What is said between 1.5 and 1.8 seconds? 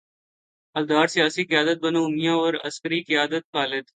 قیادت